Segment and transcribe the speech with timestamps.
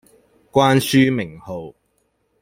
[0.51, 1.75] 關書名號